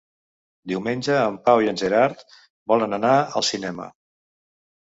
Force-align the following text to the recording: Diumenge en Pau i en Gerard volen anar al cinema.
Diumenge 0.71 1.17
en 1.25 1.37
Pau 1.49 1.61
i 1.65 1.69
en 1.73 1.79
Gerard 1.83 2.25
volen 2.73 2.99
anar 3.01 3.15
al 3.21 3.47
cinema. 3.53 3.87